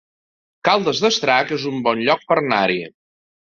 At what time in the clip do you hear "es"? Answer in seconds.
1.59-1.67